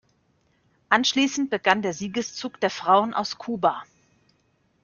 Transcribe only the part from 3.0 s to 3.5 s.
aus